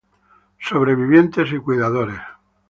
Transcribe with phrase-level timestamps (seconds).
[0.57, 2.19] Sobrevivientes y cuidadores